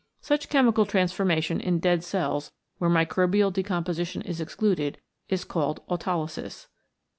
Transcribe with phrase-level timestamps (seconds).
[0.19, 4.97] Such chemical transformation in dead cells where microbial decomposition is excluded,
[5.29, 6.65] is called Aulolysis.